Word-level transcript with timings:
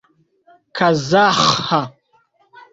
kazaĥa 0.75 1.79